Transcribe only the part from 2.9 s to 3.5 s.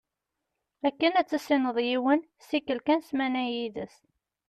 ssmana